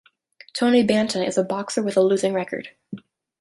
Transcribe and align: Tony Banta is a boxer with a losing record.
Tony 0.53 0.81
Banta 0.81 1.23
is 1.23 1.37
a 1.37 1.43
boxer 1.43 1.83
with 1.83 1.95
a 1.95 2.01
losing 2.01 2.33
record. 2.33 2.69